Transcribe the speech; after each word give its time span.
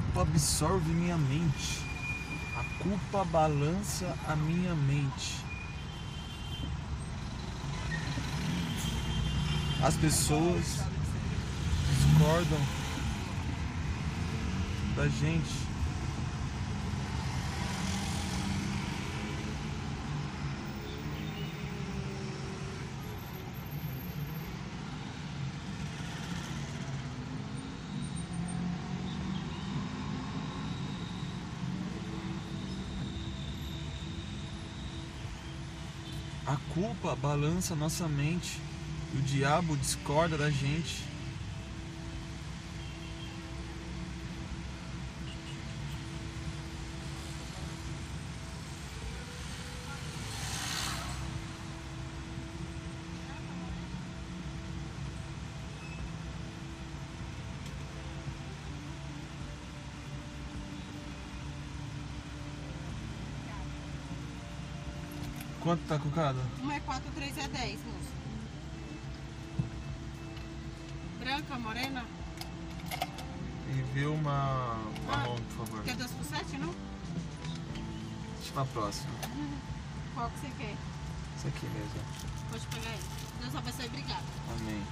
culpa 0.00 0.22
absorve 0.22 0.90
minha 0.92 1.16
mente. 1.16 1.80
A 2.56 2.64
culpa 2.82 3.24
balança 3.24 4.16
a 4.26 4.34
minha 4.34 4.74
mente. 4.74 5.44
As 9.82 9.96
pessoas 9.96 10.80
discordam 11.88 12.60
da 14.96 15.08
gente. 15.08 15.70
A 36.50 36.56
culpa 36.80 37.14
balança 37.14 37.76
nossa 37.76 38.08
mente 38.08 38.58
e 39.12 39.18
o 39.18 39.20
diabo 39.20 39.76
discorda 39.76 40.38
da 40.38 40.48
gente. 40.48 41.04
Quanto 65.62 65.86
tá 65.86 65.98
cocada? 65.98 66.40
Uma 66.60 66.74
é 66.74 66.80
4, 66.80 67.10
3 67.14 67.38
é 67.38 67.48
10, 67.48 67.80
moço. 67.84 68.10
Branca, 71.18 71.58
morena? 71.58 72.04
E 73.68 73.82
vê 73.94 74.06
uma 74.06 74.78
marrom, 75.06 75.36
por 75.36 75.66
favor. 75.66 75.84
Quer 75.84 75.96
2 75.96 76.10
por 76.12 76.24
7, 76.24 76.58
não? 76.58 76.74
Deixa 78.38 78.52
pra 78.54 78.64
próxima. 78.64 79.12
Qual 80.14 80.30
que 80.30 80.38
você 80.38 80.50
quer? 80.58 80.76
Isso 81.36 81.48
aqui 81.48 81.66
mesmo. 81.66 82.00
Pode 82.50 82.66
pegar 82.66 82.90
aí. 82.90 83.00
Deus 83.40 83.54
abençoe, 83.54 83.86
obrigada. 83.86 84.24
Amém. 84.58 84.82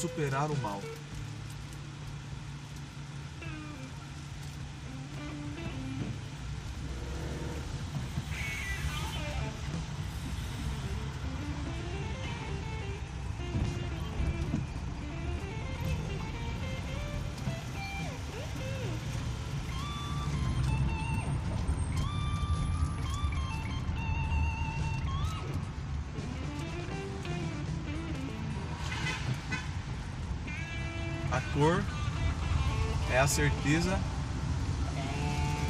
Superar 0.00 0.50
o 0.50 0.56
mal. 0.56 0.80
Cor 31.60 31.84
é 33.12 33.18
a 33.18 33.26
certeza 33.26 34.00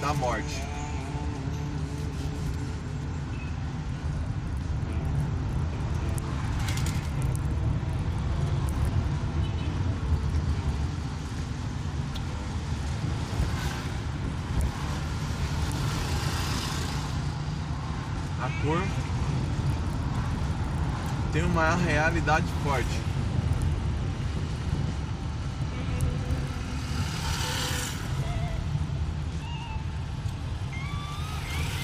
da 0.00 0.14
morte. 0.14 0.62
A 18.40 18.62
cor 18.62 18.80
tem 21.32 21.42
uma 21.42 21.74
realidade 21.74 22.46
forte. 22.62 23.09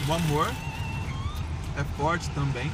O 0.08 0.12
amor 0.12 0.48
é 1.76 1.82
forte 1.96 2.30
também. 2.30 2.70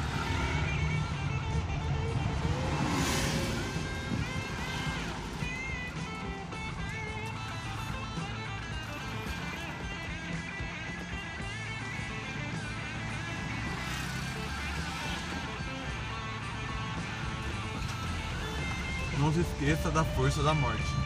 Não 19.18 19.32
se 19.32 19.40
esqueça 19.40 19.90
da 19.90 20.04
força 20.04 20.42
da 20.42 20.52
morte. 20.52 21.01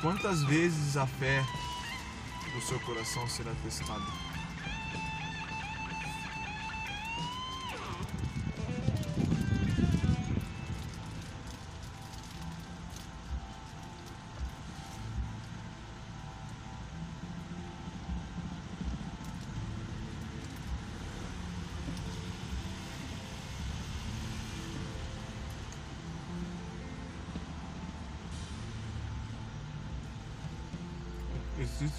Quantas 0.00 0.44
vezes 0.44 0.96
a 0.96 1.06
fé 1.06 1.44
do 2.54 2.60
seu 2.60 2.78
coração 2.80 3.26
será 3.28 3.52
testada? 3.64 4.27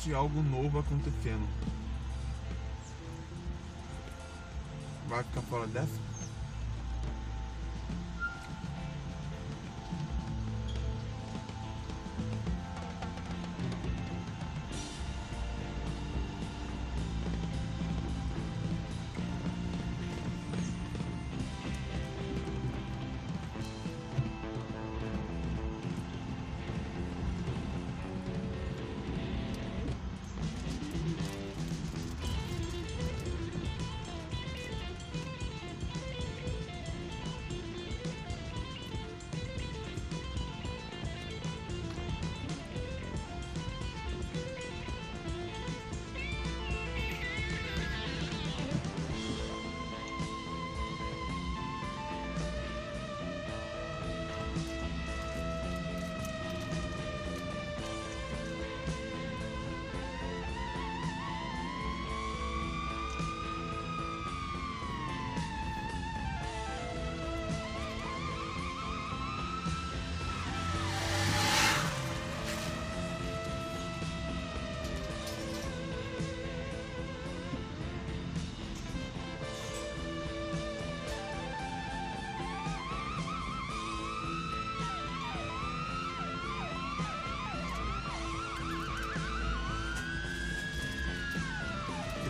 Existe 0.09 0.13
algo 0.15 0.41
novo 0.41 0.79
acontecendo. 0.79 1.47
Vai 5.07 5.23
ficar 5.23 5.41
fora 5.41 5.67
dessa? 5.67 6.08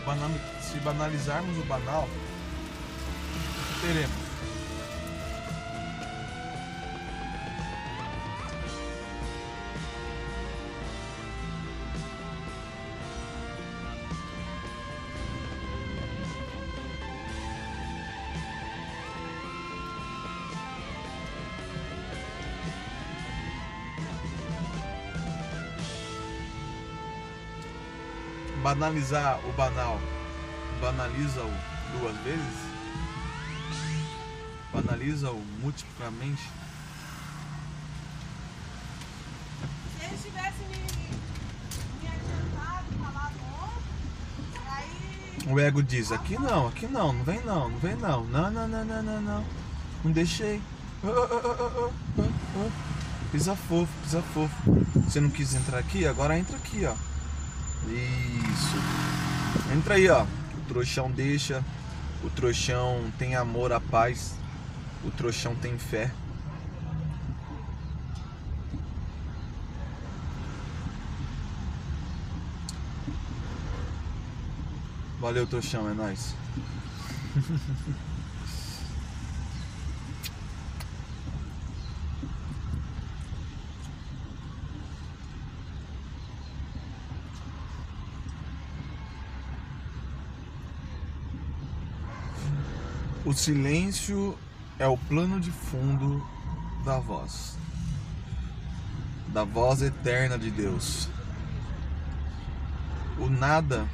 Se, 0.10 0.16
banal, 0.16 0.32
se 0.60 0.80
banalizarmos 0.80 1.56
o 1.60 1.64
banal, 1.68 2.08
teremos. 3.80 4.09
Banalizar 28.80 29.38
o 29.46 29.52
banal, 29.52 30.00
banaliza-o 30.80 31.52
duas 32.00 32.16
vezes, 32.24 32.56
banaliza-o 34.74 35.36
multiplicamente. 35.62 36.44
Se 39.98 40.06
eles 40.06 40.24
tivessem 40.24 40.66
me, 40.70 40.78
me 42.02 42.08
adiantado, 42.08 42.86
falado 43.04 43.36
ontem, 43.66 44.62
aí. 44.72 45.54
O 45.54 45.60
ego 45.60 45.84
diz, 45.84 46.14
aqui 46.14 46.40
não, 46.40 46.70
aqui 46.70 46.88
não, 46.88 47.12
não 47.12 47.24
vem 47.26 47.42
não, 47.42 47.70
não 47.70 47.80
vem 47.80 47.96
não, 47.98 48.24
não, 48.24 48.50
não, 48.50 48.66
não, 48.66 48.86
não, 48.86 49.04
não, 49.04 49.22
não, 49.22 49.46
não 50.06 50.12
deixei. 50.14 50.62
Oh, 51.04 51.10
oh, 51.10 51.92
oh. 52.56 52.72
Pisa 53.30 53.58
fofo, 53.58 53.92
pisa 54.04 54.22
fofo. 54.34 54.56
Você 55.04 55.20
não 55.20 55.30
quis 55.30 55.54
entrar 55.54 55.80
aqui? 55.80 56.08
Agora 56.08 56.40
entra 56.40 56.56
aqui, 56.56 56.86
ó. 56.86 56.96
Isso. 57.88 58.78
Entra 59.74 59.96
aí, 59.96 60.10
ó. 60.10 60.24
O 60.24 60.62
trouxão 60.68 61.10
deixa. 61.10 61.64
O 62.24 62.30
trouxão 62.30 63.12
tem 63.18 63.36
amor 63.36 63.72
à 63.72 63.80
paz. 63.80 64.36
O 65.04 65.12
trouxão 65.12 65.56
tem 65.56 65.78
fé. 65.78 66.12
Valeu, 75.20 75.46
trouxão, 75.46 75.90
é 75.90 75.94
nóis. 75.94 76.34
O 93.30 93.34
silêncio 93.36 94.36
é 94.80 94.88
o 94.88 94.98
plano 94.98 95.40
de 95.40 95.52
fundo 95.52 96.20
da 96.84 96.98
voz, 96.98 97.56
da 99.28 99.44
voz 99.44 99.84
eterna 99.84 100.36
de 100.36 100.50
Deus. 100.50 101.08
O 103.20 103.30
nada 103.30 103.88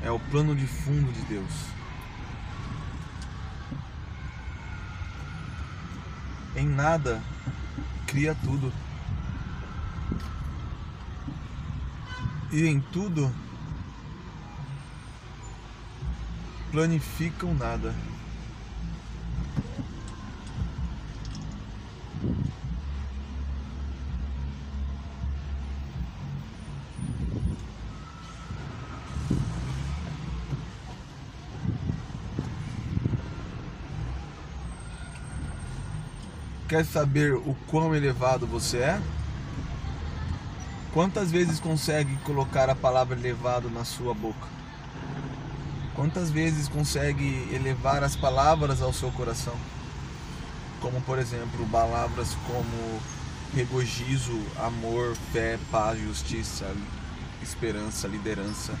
é 0.00 0.12
o 0.12 0.20
plano 0.20 0.54
de 0.54 0.64
fundo 0.64 1.12
de 1.12 1.22
Deus. 1.22 1.52
Em 6.54 6.68
nada 6.68 7.20
cria 8.06 8.32
tudo. 8.44 8.72
E 12.52 12.64
em 12.64 12.80
tudo 12.80 13.28
planificam 16.72 17.54
nada. 17.54 17.94
Quer 36.66 36.86
saber 36.86 37.34
o 37.34 37.54
quão 37.66 37.94
elevado 37.94 38.46
você 38.46 38.78
é? 38.78 39.02
Quantas 40.94 41.30
vezes 41.30 41.60
consegue 41.60 42.16
colocar 42.24 42.70
a 42.70 42.74
palavra 42.74 43.14
elevado 43.18 43.68
na 43.68 43.84
sua 43.84 44.14
boca? 44.14 44.61
Quantas 46.02 46.32
vezes 46.32 46.66
consegue 46.66 47.48
elevar 47.54 48.02
as 48.02 48.16
palavras 48.16 48.82
ao 48.82 48.92
seu 48.92 49.12
coração? 49.12 49.54
Como, 50.80 51.00
por 51.02 51.16
exemplo, 51.16 51.64
palavras 51.68 52.36
como 52.44 53.00
regozijo, 53.54 54.36
amor, 54.58 55.14
fé, 55.32 55.60
paz, 55.70 56.00
justiça, 56.00 56.66
esperança, 57.40 58.08
liderança, 58.08 58.76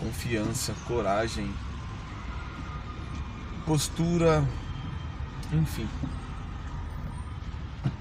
confiança, 0.00 0.74
coragem, 0.88 1.54
postura, 3.64 4.44
enfim. 5.52 5.88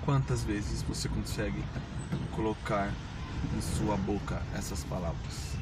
Quantas 0.04 0.44
vezes 0.44 0.82
você 0.82 1.08
consegue 1.08 1.64
colocar 2.32 2.92
em 3.56 3.62
sua 3.62 3.96
boca 3.98 4.42
essas 4.56 4.84
palavras? 4.84 5.59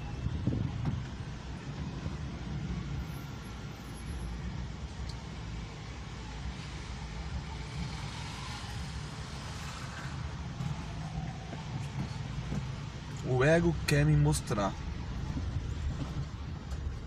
Ego 13.47 13.75
quer 13.87 14.05
me 14.05 14.15
mostrar. 14.15 14.73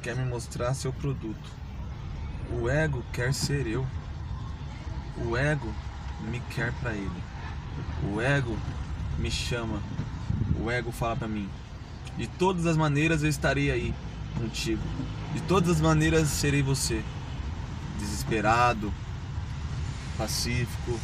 Quer 0.02 0.16
me 0.16 0.24
mostrar 0.24 0.74
seu 0.74 0.92
produto. 0.92 1.50
O 2.50 2.68
ego 2.68 3.04
quer 3.12 3.32
ser 3.34 3.66
eu. 3.66 3.86
O 5.18 5.36
ego 5.36 5.72
me 6.22 6.40
quer 6.54 6.72
para 6.80 6.94
ele. 6.94 7.22
O 8.12 8.20
ego 8.20 8.58
me 9.18 9.30
chama. 9.30 9.80
O 10.58 10.70
ego 10.70 10.90
fala 10.90 11.16
para 11.16 11.28
mim: 11.28 11.48
De 12.16 12.26
todas 12.26 12.66
as 12.66 12.76
maneiras 12.76 13.22
eu 13.22 13.28
estarei 13.28 13.70
aí 13.70 13.94
contigo. 14.38 14.82
De 15.34 15.40
todas 15.42 15.70
as 15.70 15.80
maneiras 15.80 16.28
serei 16.28 16.62
você. 16.62 17.04
Desesperado, 17.98 18.92
pacífico, 20.16 20.98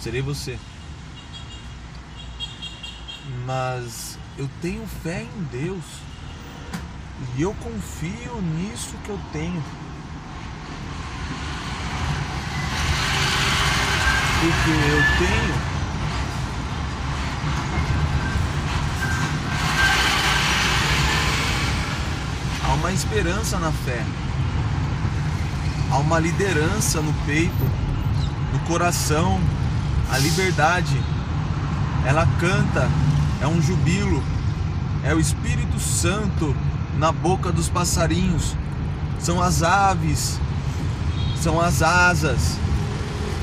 serei 0.00 0.20
você. 0.20 0.58
Mas 3.46 4.18
eu 4.38 4.48
tenho 4.60 4.86
fé 5.02 5.22
em 5.22 5.42
Deus. 5.50 5.84
E 7.36 7.42
eu 7.42 7.54
confio 7.54 8.40
nisso 8.40 8.94
que 9.04 9.10
eu 9.10 9.20
tenho. 9.32 9.62
Porque 14.40 14.70
eu 14.70 15.26
tenho 15.26 15.72
há 22.64 22.74
uma 22.74 22.92
esperança 22.92 23.58
na 23.58 23.70
fé. 23.70 24.04
Há 25.90 25.98
uma 25.98 26.18
liderança 26.18 27.02
no 27.02 27.12
peito, 27.26 27.70
no 28.52 28.58
coração, 28.60 29.38
a 30.10 30.18
liberdade. 30.18 31.00
Ela 32.04 32.26
canta 32.40 32.88
é 33.42 33.46
um 33.46 33.60
jubilo, 33.60 34.22
é 35.02 35.12
o 35.12 35.18
Espírito 35.18 35.80
Santo 35.80 36.54
na 36.96 37.10
boca 37.10 37.50
dos 37.50 37.68
passarinhos, 37.68 38.54
são 39.18 39.42
as 39.42 39.64
aves, 39.64 40.38
são 41.42 41.60
as 41.60 41.82
asas, 41.82 42.56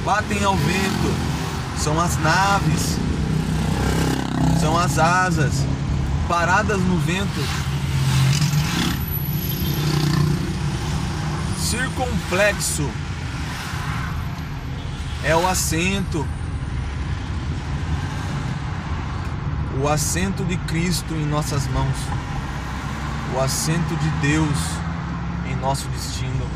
batem 0.06 0.42
ao 0.46 0.56
vento, 0.56 1.14
são 1.78 2.00
as 2.00 2.18
naves, 2.18 2.98
são 4.62 4.78
as 4.78 4.98
asas. 4.98 5.66
Paradas 6.30 6.80
no 6.80 6.98
vento. 7.00 7.44
Circunflexo. 11.60 12.90
É 15.24 15.36
o 15.36 15.48
assento 15.48 16.26
o 19.82 19.88
assento 19.88 20.44
de 20.44 20.58
Cristo 20.58 21.14
em 21.14 21.26
nossas 21.26 21.68
mãos, 21.68 21.96
o 23.36 23.40
assento 23.40 23.96
de 23.96 24.10
Deus 24.28 24.58
em 25.50 25.56
nosso 25.56 25.88
destino. 25.88 26.48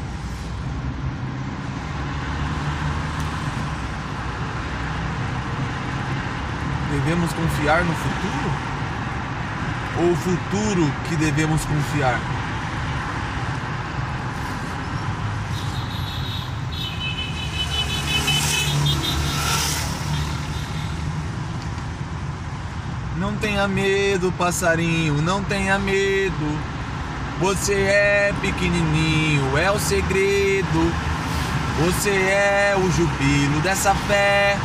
Devemos 6.92 7.34
confiar 7.34 7.84
no 7.84 7.94
futuro? 7.94 8.74
ou 9.98 10.12
o 10.12 10.16
futuro 10.16 10.92
que 11.08 11.16
devemos 11.16 11.64
confiar? 11.66 12.20
Tenha 23.44 23.68
medo, 23.68 24.32
passarinho, 24.38 25.22
não 25.22 25.44
tenha 25.44 25.78
medo. 25.78 26.58
Você 27.42 27.74
é 27.74 28.34
pequenininho, 28.40 29.58
é 29.58 29.70
o 29.70 29.78
segredo. 29.78 30.94
Você 31.82 32.10
é 32.10 32.74
o 32.78 32.90
jubilo 32.90 33.60
dessa 33.60 33.94
fé. 33.94 34.58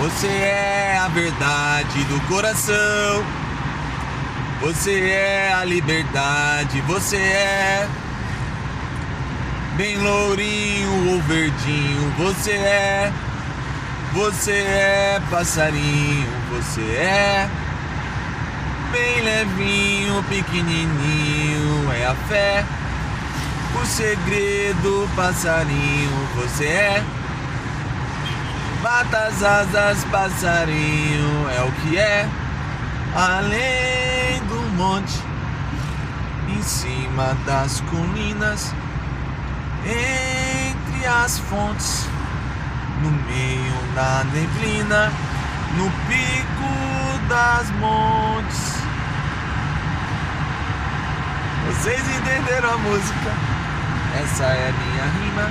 Você 0.00 0.26
é 0.26 0.98
a 1.00 1.06
verdade 1.06 2.02
do 2.06 2.20
coração. 2.26 3.24
Você 4.62 5.08
é 5.08 5.52
a 5.52 5.64
liberdade. 5.64 6.80
Você 6.80 7.16
é 7.16 7.88
bem 9.76 9.98
lourinho 9.98 11.12
ou 11.12 11.22
verdinho. 11.22 12.12
Você 12.18 12.50
é. 12.50 13.12
Você 14.12 14.52
é 14.52 15.20
passarinho. 15.30 16.28
Você 16.50 16.80
é 16.80 17.48
bem 18.90 19.20
levinho, 19.22 20.22
pequenininho. 20.24 21.92
É 21.92 22.06
a 22.06 22.14
fé. 22.14 22.64
O 23.80 23.86
segredo, 23.86 25.08
passarinho. 25.14 26.28
Você 26.36 26.66
é. 26.66 27.04
Bata 28.82 29.18
as 29.18 29.42
asas, 29.42 30.04
passarinho. 30.04 31.48
É 31.50 31.62
o 31.62 31.72
que 31.72 31.98
é. 31.98 32.28
Além 33.14 34.40
do 34.48 34.76
monte, 34.76 35.18
em 36.48 36.62
cima 36.62 37.36
das 37.46 37.80
colinas, 37.82 38.74
entre 39.84 41.06
as 41.06 41.38
fontes, 41.38 42.06
no 43.02 43.10
meio 43.10 43.94
da 43.94 44.24
neblina, 44.32 45.12
no 45.76 45.90
pico 46.08 47.28
das 47.28 47.70
montes. 47.72 48.76
Vocês 51.66 52.02
entenderam 52.16 52.74
a 52.74 52.78
música? 52.78 53.30
Essa 54.22 54.44
é 54.44 54.68
a 54.68 54.72
minha 54.72 55.04
rima. 55.04 55.50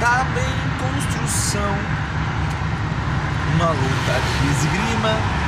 Tá 0.00 0.24
bem 0.34 0.44
em 0.44 0.70
construção. 0.78 1.74
Uma 3.54 3.70
luta 3.70 4.20
de 4.20 4.50
esgrima 4.50 5.46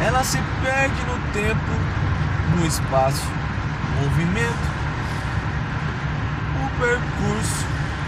ela 0.00 0.22
se 0.22 0.38
perde 0.62 1.02
no 1.04 1.18
tempo, 1.32 1.70
no 2.56 2.66
espaço, 2.66 3.26
movimento, 4.02 4.68
o 6.62 6.80
percurso, 6.80 7.66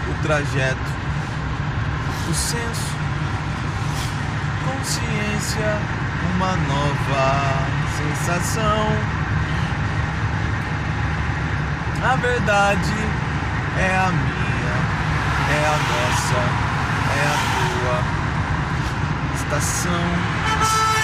o 0.09 0.21
trajeto, 0.21 0.91
o 2.29 2.33
senso, 2.33 2.95
consciência, 4.65 5.77
uma 6.35 6.55
nova 6.55 7.67
sensação. 7.97 8.87
A 12.03 12.15
verdade 12.15 12.93
é 13.79 13.97
a 13.97 14.11
minha, 14.11 14.77
é 15.51 15.65
a 15.65 15.77
nossa, 15.91 16.39
é 17.15 17.23
a 17.25 17.37
tua 17.57 17.97
estação. 19.35 20.96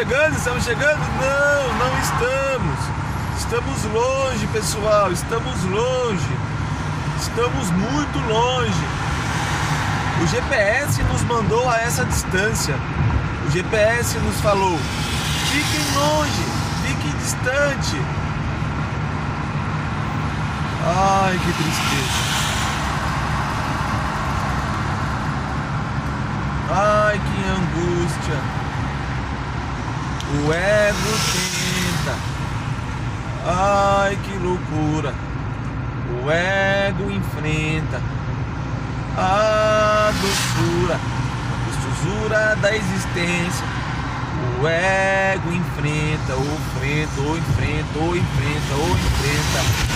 Chegando, 0.00 0.34
estamos 0.34 0.64
chegando? 0.64 0.98
Não, 0.98 1.78
não 1.78 1.98
estamos. 2.00 2.78
Estamos 3.36 3.84
longe, 3.92 4.46
pessoal. 4.46 5.12
Estamos 5.12 5.62
longe. 5.64 6.38
Estamos 7.20 7.70
muito 7.70 8.18
longe. 8.26 8.84
O 10.22 10.26
GPS 10.26 11.02
nos 11.02 11.22
mandou 11.24 11.68
a 11.68 11.80
essa 11.80 12.06
distância. 12.06 12.74
O 13.46 13.50
GPS 13.50 14.18
nos 14.20 14.40
falou: 14.40 14.78
fiquem 15.50 15.94
longe, 15.94 16.44
fiquem 16.86 17.12
distante. 17.18 18.00
Ai, 20.82 21.38
que 21.44 21.52
tristeza. 21.52 22.20
Ai, 26.70 27.20
que 27.20 27.44
angústia. 27.50 28.69
O 30.32 30.52
ego 30.52 31.12
tenta. 31.32 32.16
Ai, 33.44 34.16
que 34.22 34.38
loucura. 34.38 35.12
O 36.22 36.30
ego 36.30 37.10
enfrenta 37.10 38.00
a 39.16 40.12
doçura, 40.12 40.94
a 40.94 41.56
gostosura 41.66 42.56
da 42.56 42.76
existência. 42.76 43.66
O 44.60 44.68
ego 44.68 45.52
enfrenta, 45.52 46.34
ou 46.34 46.44
enfrenta, 46.44 47.20
ou 47.22 47.36
enfrenta, 47.36 47.98
ou 47.98 48.16
enfrenta, 48.16 48.74
ou 48.74 48.90
enfrenta. 48.90 49.90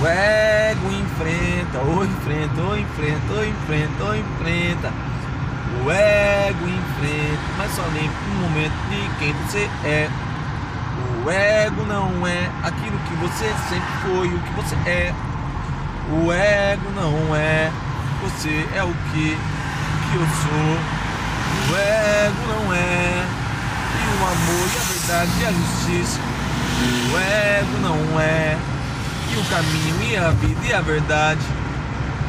O 0.00 0.06
ego 0.06 0.90
enfrenta, 0.90 1.78
ou 1.78 2.04
enfrenta, 2.04 2.62
ou 2.62 2.76
enfrenta, 2.76 3.32
ou 3.32 3.44
enfrenta, 3.46 4.04
ou 4.04 4.16
enfrenta. 4.16 5.11
O 5.84 5.90
ego 5.90 6.64
enfrenta, 6.64 7.42
mas 7.58 7.72
só 7.74 7.82
lembra 7.82 8.16
um 8.30 8.40
momento 8.42 8.72
de 8.88 9.18
quem 9.18 9.32
você 9.32 9.68
é. 9.84 10.08
O 11.24 11.28
ego 11.28 11.84
não 11.86 12.24
é 12.24 12.48
aquilo 12.62 12.96
que 13.00 13.14
você 13.16 13.52
sempre 13.68 13.92
foi, 14.02 14.28
o 14.28 14.38
que 14.38 14.52
você 14.52 14.76
é. 14.88 15.12
O 16.08 16.32
ego 16.32 16.88
não 16.94 17.34
é, 17.34 17.68
você 18.22 18.64
é 18.76 18.84
o 18.84 18.94
que, 19.10 19.36
que 19.36 20.16
eu 20.16 20.26
sou. 20.42 20.78
O 21.68 21.76
ego 21.76 22.46
não 22.46 22.72
é, 22.72 23.24
e 23.98 24.22
o 24.22 24.24
amor 24.24 24.68
e 24.72 24.78
a 24.78 24.84
verdade 24.92 25.30
e 25.40 25.46
a 25.46 25.52
justiça. 25.52 26.20
O 27.10 27.18
ego 27.18 27.78
não 27.80 28.20
é, 28.20 28.56
e 29.32 29.36
o 29.36 29.44
caminho 29.46 30.12
e 30.12 30.16
a 30.16 30.30
vida 30.30 30.60
e 30.64 30.72
a 30.74 30.80
verdade 30.80 31.40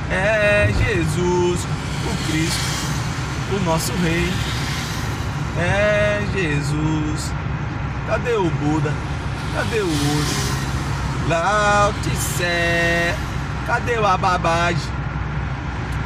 é 0.09 0.71
Jesus, 0.71 1.59
o 1.63 2.31
Cristo 2.31 2.72
o 3.55 3.59
nosso 3.65 3.91
rei 3.97 4.31
é 5.57 6.21
Jesus. 6.33 7.31
Cadê 8.07 8.33
o 8.33 8.49
Buda? 8.49 8.91
Cadê 9.53 9.79
o 9.81 9.85
Uno? 9.85 11.27
Lao 11.27 11.93
Tse. 12.01 13.13
Cadê 13.67 13.97
o 13.97 14.05
Ababade? 14.05 14.81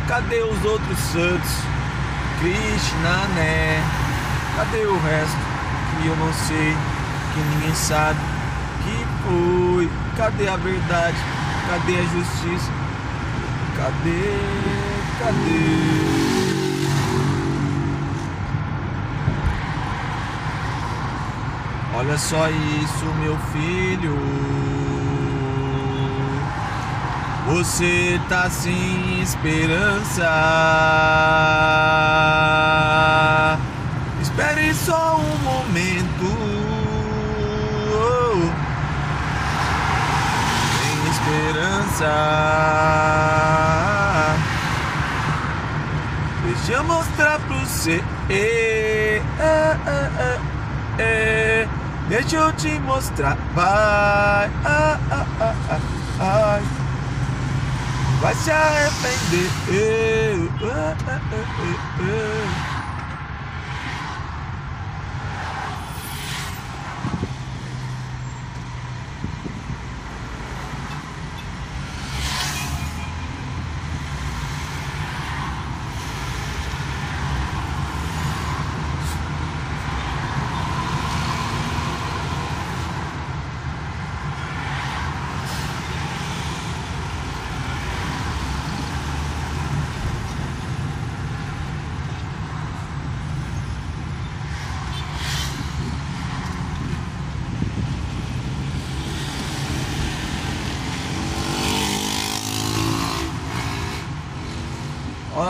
Cadê 0.08 0.42
os 0.42 0.64
outros 0.66 1.00
santos? 1.00 1.52
Krishna, 2.40 3.28
né? 3.36 3.84
Cadê 4.56 4.86
o 4.86 5.00
resto? 5.00 5.38
Que 6.02 6.08
eu 6.08 6.16
não 6.18 6.34
sei, 6.34 6.78
que 7.34 7.40
ninguém 7.40 7.76
sabe. 7.76 8.20
Que 8.84 9.06
foi? 9.24 9.90
Cadê 10.18 10.48
a 10.48 10.56
verdade? 10.58 11.18
Cadê 11.70 12.00
a 12.00 12.04
justiça? 12.04 12.72
Cadê? 13.76 14.38
Cadê? 15.20 16.27
Olha 22.00 22.16
só 22.16 22.48
isso, 22.48 23.06
meu 23.20 23.36
filho. 23.52 24.16
Você 27.48 28.22
tá 28.30 28.48
sem 28.52 29.20
esperança. 29.20 30.30
Espere 34.22 34.76
só 34.76 35.18
um 35.18 35.38
momento. 35.40 36.38
Oh. 37.92 38.48
sem 40.78 41.10
esperança. 41.10 42.14
Deixa 46.44 46.74
eu 46.74 46.84
mostrar 46.84 47.40
pra 47.40 47.58
você. 47.58 48.04
Eh, 48.30 49.20
eh, 49.40 49.78
eh. 50.20 50.37
Deixa 52.08 52.38
eu 52.38 52.54
te 52.54 52.80
mostrar. 52.80 53.38
Vai. 53.54 54.50
Ah, 54.64 55.00
ah, 55.12 55.26
ah, 55.42 55.56
ah, 55.70 55.80
ah. 56.22 56.60
Vai 58.22 58.34
se 58.34 58.50
arrepender. 58.50 59.50
É, 59.70 60.36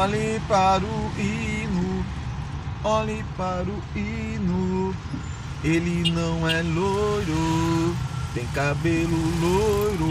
Olhe 0.07 0.41
para 0.47 0.85
o 0.85 1.11
hino, 1.19 2.05
olhe 2.81 3.25
para 3.35 3.65
o 3.65 3.83
hino. 3.93 4.95
Ele 5.61 6.09
não 6.11 6.47
é 6.47 6.61
loiro, 6.63 7.93
tem 8.33 8.45
cabelo 8.53 9.17
loiro. 9.41 10.07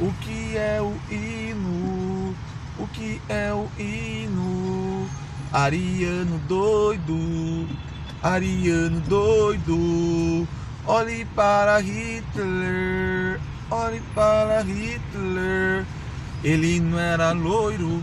O 0.00 0.12
que 0.20 0.56
é 0.56 0.82
o 0.82 0.92
hino? 1.08 2.34
O 2.80 2.88
que 2.88 3.22
é 3.28 3.52
o 3.52 3.68
hino? 3.80 5.06
Ariano 5.52 6.40
doido, 6.48 7.68
Ariano 8.20 9.00
doido. 9.02 10.48
Olhe 10.84 11.24
para 11.36 11.78
Hitler, 11.78 13.38
olhe 13.70 14.02
para 14.16 14.62
Hitler. 14.62 15.86
Ele 16.42 16.80
não 16.80 16.98
era 16.98 17.30
loiro, 17.30 18.02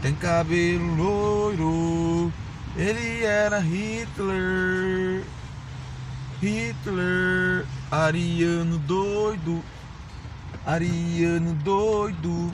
tem 0.00 0.14
cabelo 0.14 0.94
loiro. 0.94 2.32
Ele 2.76 3.24
era 3.24 3.58
Hitler. 3.58 5.24
Hitler, 6.40 7.66
ariano 7.90 8.78
doido. 8.78 9.62
Ariano 10.64 11.54
doido. 11.54 12.52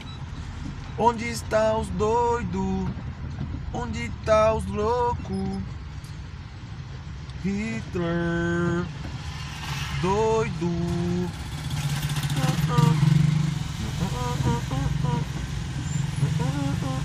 Onde 0.96 1.28
está 1.28 1.76
os 1.76 1.88
doidos? 1.88 2.88
Onde 3.72 4.04
está 4.04 4.54
os 4.54 4.64
loucos? 4.66 5.62
Hitler, 7.42 8.86
doido. 10.00 10.66
Uh 10.66 11.30
-uh. 12.68 13.14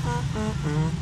Mm-mm-mm-mm-mm-mm. 0.05 0.99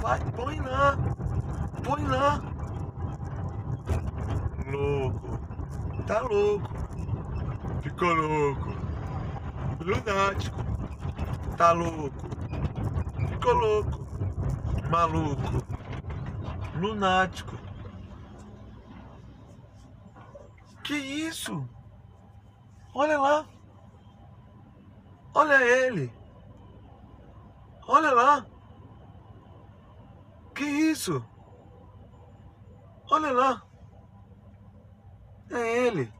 Vai, 0.00 0.20
põe 0.32 0.60
lá. 0.60 0.96
Põe 1.84 2.06
lá. 2.06 2.42
Louco. 4.70 5.38
Tá 6.06 6.20
louco. 6.20 6.68
Ficou 7.82 8.14
louco. 8.14 8.68
Lunático. 9.80 10.56
Tá 11.56 11.72
louco. 11.72 12.28
Ficou 13.28 13.52
louco. 13.54 14.08
Maluco. 14.90 15.64
Lunático. 16.74 17.58
Que 20.82 20.94
isso? 20.96 21.68
Olha 22.94 23.18
lá. 23.18 23.46
Olha 25.34 25.62
ele. 25.62 26.17
Olha 27.88 28.12
lá. 28.12 28.46
Que 30.54 30.64
isso? 30.64 31.24
Olha 33.10 33.32
lá. 33.32 33.62
É 35.50 35.86
ele. 35.86 36.12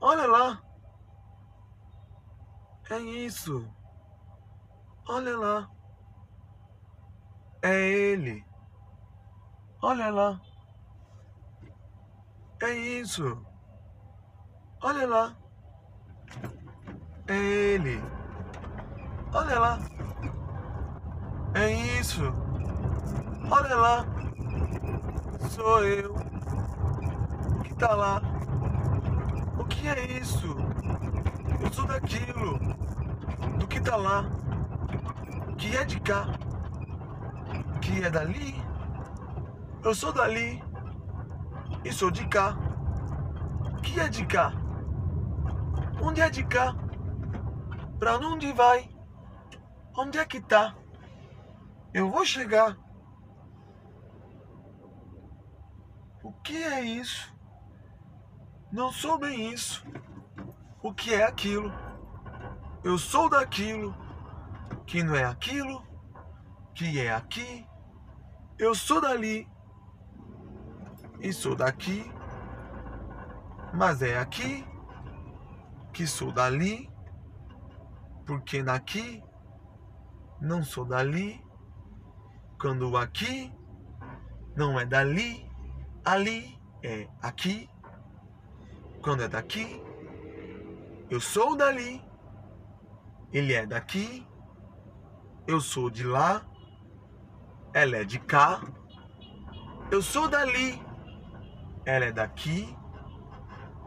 Olha 0.00 0.26
lá. 0.26 0.60
É 2.90 2.98
isso. 2.98 3.64
Olha 5.08 5.38
lá. 5.38 5.70
É 7.62 7.72
ele. 7.72 8.44
Olha 9.82 10.10
lá. 10.10 10.40
É 12.60 12.74
isso. 12.74 13.46
Olha 14.82 15.06
lá. 15.06 15.36
É 17.28 17.36
ele. 17.36 18.19
Olha 19.32 19.60
lá. 19.60 19.78
É 21.54 21.70
isso. 22.00 22.22
Olha 23.50 23.76
lá. 23.76 24.04
Sou 25.50 25.84
eu. 25.84 26.14
Que 27.62 27.74
tá 27.74 27.94
lá. 27.94 28.20
O 29.58 29.64
que 29.64 29.88
é 29.88 30.18
isso? 30.18 30.56
Eu 31.60 31.72
sou 31.72 31.86
daquilo. 31.86 32.58
Do 33.58 33.68
que 33.68 33.80
tá 33.80 33.96
lá. 33.96 34.24
Que 35.56 35.76
é 35.76 35.84
de 35.84 36.00
cá. 36.00 36.26
Que 37.80 38.02
é 38.02 38.10
dali. 38.10 38.60
Eu 39.84 39.94
sou 39.94 40.12
dali. 40.12 40.62
E 41.84 41.92
sou 41.92 42.10
de 42.10 42.26
cá. 42.26 42.56
Que 43.80 44.00
é 44.00 44.08
de 44.08 44.26
cá? 44.26 44.52
Onde 46.02 46.20
é 46.20 46.28
de 46.28 46.44
cá? 46.44 46.74
Pra 47.98 48.16
onde 48.18 48.52
vai? 48.52 48.89
Onde 49.96 50.18
é 50.18 50.24
que 50.24 50.40
tá? 50.40 50.74
Eu 51.92 52.10
vou 52.10 52.24
chegar. 52.24 52.76
O 56.22 56.32
que 56.32 56.56
é 56.56 56.82
isso? 56.82 57.34
Não 58.70 58.92
sou 58.92 59.18
bem 59.18 59.52
isso. 59.52 59.84
O 60.82 60.94
que 60.94 61.14
é 61.14 61.24
aquilo? 61.24 61.72
Eu 62.84 62.96
sou 62.96 63.28
daquilo 63.28 63.94
que 64.86 65.02
não 65.02 65.14
é 65.14 65.24
aquilo, 65.24 65.82
que 66.74 67.00
é 67.00 67.12
aqui. 67.12 67.66
Eu 68.58 68.74
sou 68.74 69.00
dali 69.00 69.48
e 71.20 71.32
sou 71.32 71.54
daqui, 71.54 72.10
mas 73.74 74.02
é 74.02 74.18
aqui 74.18 74.64
que 75.92 76.06
sou 76.06 76.32
dali, 76.32 76.90
porque 78.24 78.62
naqui 78.62 79.22
não 80.40 80.62
sou 80.62 80.84
dali. 80.84 81.44
Quando 82.60 82.96
aqui 82.96 83.52
não 84.56 84.78
é 84.78 84.84
dali, 84.84 85.50
ali 86.04 86.58
é 86.82 87.08
aqui. 87.22 87.68
Quando 89.02 89.22
é 89.22 89.28
daqui, 89.28 89.82
eu 91.08 91.20
sou 91.20 91.56
dali, 91.56 92.04
ele 93.32 93.54
é 93.54 93.64
daqui, 93.64 94.26
eu 95.46 95.58
sou 95.58 95.88
de 95.88 96.04
lá, 96.04 96.42
ela 97.72 97.96
é 97.96 98.04
de 98.04 98.18
cá, 98.18 98.60
eu 99.90 100.02
sou 100.02 100.28
dali, 100.28 100.80
ela 101.86 102.04
é 102.04 102.12
daqui, 102.12 102.76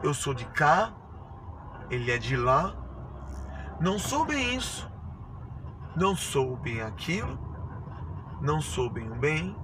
eu 0.02 0.12
sou 0.12 0.34
de 0.34 0.46
cá, 0.46 0.92
ele 1.90 2.10
é 2.10 2.18
de 2.18 2.36
lá. 2.36 2.74
Não 3.80 3.98
sou 3.98 4.24
bem 4.24 4.56
isso, 4.56 4.90
não 5.96 6.16
sou 6.16 6.56
bem 6.56 6.82
aquilo, 6.82 7.38
não 8.40 8.60
sou 8.60 8.90
bem 8.90 9.08
o 9.08 9.14
bem, 9.14 9.56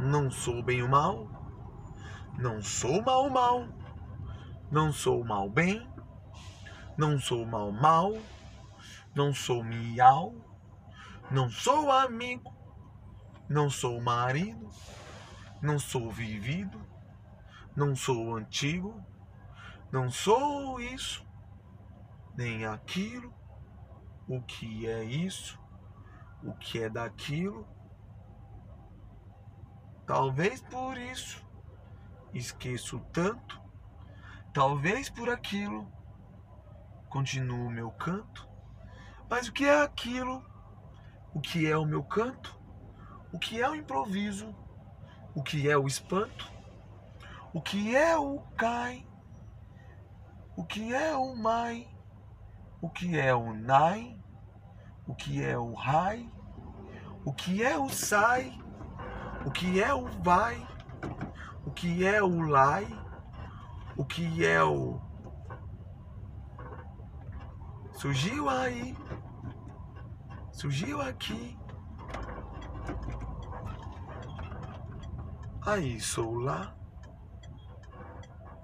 não 0.00 0.30
sou 0.30 0.62
bem 0.62 0.82
o 0.82 0.88
mal, 0.88 1.28
não 2.38 2.62
sou 2.62 3.02
mal 3.02 3.28
mal, 3.28 3.68
não 4.70 4.90
sou 4.90 5.22
mal 5.22 5.50
bem, 5.50 5.86
não 6.96 7.20
sou 7.20 7.44
mal 7.44 7.70
mal, 7.70 8.14
não 9.14 9.34
sou 9.34 9.62
miau, 9.62 10.34
não 11.30 11.50
sou 11.50 11.92
amigo, 11.92 12.54
não 13.46 13.68
sou 13.68 14.00
marido, 14.00 14.70
não 15.60 15.78
sou 15.78 16.10
vivido, 16.10 16.80
não 17.76 17.94
sou 17.94 18.36
antigo, 18.36 19.04
não 19.92 20.10
sou 20.10 20.80
isso, 20.80 21.26
nem 22.34 22.64
aquilo, 22.64 23.35
o 24.28 24.40
que 24.42 24.86
é 24.86 25.04
isso, 25.04 25.58
o 26.42 26.52
que 26.54 26.82
é 26.82 26.88
daquilo, 26.88 27.66
Talvez 30.06 30.60
por 30.60 30.96
isso 30.96 31.44
esqueço 32.32 33.00
tanto, 33.12 33.60
talvez 34.54 35.10
por 35.10 35.28
aquilo 35.28 35.90
continuo 37.08 37.66
o 37.66 37.70
meu 37.70 37.90
canto. 37.90 38.48
Mas 39.28 39.48
o 39.48 39.52
que 39.52 39.64
é 39.64 39.82
aquilo? 39.82 40.44
O 41.34 41.40
que 41.40 41.66
é 41.66 41.76
o 41.76 41.84
meu 41.84 42.04
canto? 42.04 42.56
O 43.32 43.38
que 43.38 43.60
é 43.60 43.68
o 43.68 43.74
improviso? 43.74 44.54
O 45.34 45.42
que 45.42 45.68
é 45.68 45.76
o 45.76 45.88
espanto? 45.88 46.52
O 47.52 47.60
que 47.60 47.96
é 47.96 48.16
o 48.16 48.38
cai? 48.56 49.04
O 50.56 50.64
que 50.64 50.94
é 50.94 51.16
o 51.16 51.34
mai? 51.34 51.88
O 52.86 52.90
que 52.90 53.18
é 53.18 53.34
o 53.34 53.52
nai? 53.52 54.16
O 55.06 55.14
que 55.14 55.42
é 55.42 55.58
o 55.58 55.74
rai? 55.74 56.30
O 57.24 57.32
que 57.32 57.62
é 57.62 57.76
o 57.76 57.88
sai? 57.88 58.56
o 59.46 59.50
que 59.50 59.80
é 59.80 59.94
o 59.94 60.06
vai, 60.24 60.66
o 61.64 61.70
que 61.70 62.04
é 62.04 62.20
o 62.20 62.40
lai, 62.48 62.84
o 63.96 64.04
que 64.04 64.44
é 64.44 64.60
o. 64.62 65.00
Surgiu 67.92 68.48
aí, 68.48 68.96
surgiu 70.50 71.00
aqui. 71.00 71.56
Aí 75.64 76.00
sou 76.00 76.34
lá, 76.34 76.76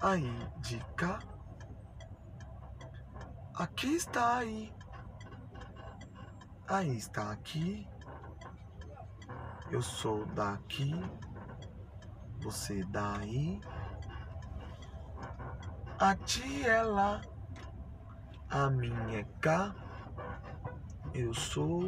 aí 0.01 0.37
de 0.59 0.79
cá, 0.97 1.19
aqui 3.55 3.95
está 3.95 4.37
aí, 4.37 4.73
aí 6.67 6.97
está 6.97 7.31
aqui. 7.31 7.87
Eu 9.71 9.81
sou 9.81 10.25
daqui, 10.27 10.93
você 12.41 12.83
daí. 12.85 13.59
A 15.99 16.15
ti 16.15 16.63
é 16.67 16.83
lá, 16.83 17.21
a 18.49 18.69
minha 18.69 19.19
é 19.19 19.23
cá. 19.39 19.73
Eu 21.13 21.33
sou 21.33 21.79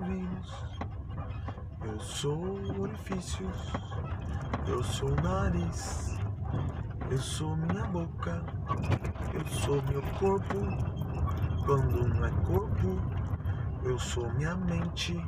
vírus, 0.00 0.78
eu 1.82 2.00
sou 2.00 2.80
orifícios, 2.80 3.72
eu 4.66 4.82
sou 4.82 5.14
nariz, 5.16 6.13
eu 7.10 7.18
sou 7.18 7.56
minha 7.56 7.84
boca, 7.86 8.42
eu 9.32 9.46
sou 9.46 9.82
meu 9.82 10.02
corpo. 10.18 10.58
Quando 11.64 12.08
não 12.08 12.24
é 12.24 12.30
corpo, 12.46 13.00
eu 13.82 13.98
sou 13.98 14.30
minha 14.34 14.54
mente 14.54 15.18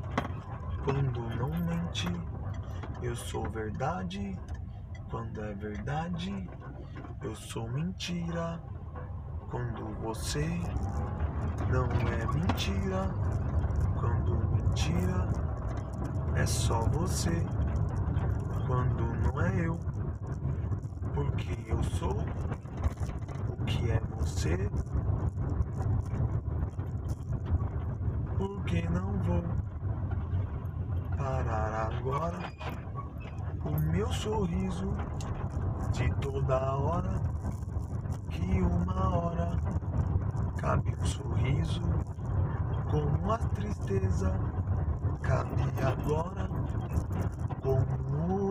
quando 0.86 1.20
não 1.36 1.50
mente, 1.66 2.06
eu 3.02 3.16
sou 3.16 3.42
verdade. 3.50 4.38
Quando 5.10 5.42
é 5.42 5.52
verdade, 5.52 6.48
eu 7.24 7.34
sou 7.34 7.68
mentira. 7.68 8.62
Quando 9.50 10.00
você 10.00 10.46
não 11.72 11.86
é 12.08 12.24
mentira, 12.34 13.10
quando 13.98 14.38
mentira 14.54 15.28
é 16.36 16.46
só 16.46 16.82
você. 16.82 17.44
Quando 18.68 19.02
não 19.24 19.40
é 19.40 19.66
eu, 19.66 19.76
porque 21.16 21.56
eu 21.66 21.82
sou 21.82 22.18
o 23.48 23.64
que 23.64 23.90
é 23.90 24.00
você. 24.18 24.70
Porque 28.36 28.86
não 28.90 29.12
vou 29.22 29.42
parar 31.16 31.90
agora. 31.90 32.52
O 33.64 33.80
meu 33.90 34.12
sorriso 34.12 34.94
de 35.92 36.14
toda 36.20 36.74
hora, 36.76 37.18
que 38.28 38.60
uma 38.60 39.16
hora 39.16 39.52
cabe 40.58 40.94
um 41.00 41.06
sorriso, 41.06 41.82
como 42.90 43.32
a 43.32 43.38
tristeza 43.38 44.38
cabe 45.22 45.62
agora, 45.82 46.46
como 47.62 48.45